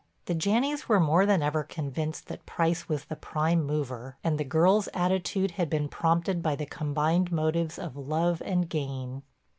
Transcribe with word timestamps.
The 0.25 0.33
Janneys 0.33 0.87
were 0.89 0.99
more 0.99 1.27
than 1.27 1.43
ever 1.43 1.63
convinced 1.63 2.25
that 2.25 2.47
Price 2.47 2.89
was 2.89 3.05
the 3.05 3.15
prime 3.15 3.63
mover, 3.63 4.17
and 4.23 4.39
the 4.39 4.43
girl's 4.43 4.87
attitude 4.95 5.51
had 5.51 5.69
been 5.69 5.87
prompted 5.89 6.41
by 6.41 6.55
the 6.55 6.65
combined 6.65 7.31
motives 7.31 7.77
of 7.77 7.95
love 7.95 8.41
and 8.43 8.67
gain. 8.67 9.21